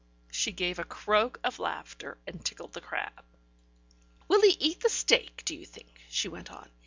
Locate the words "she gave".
0.31-0.79